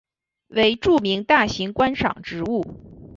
[0.47, 2.65] 为著名大型观赏植物。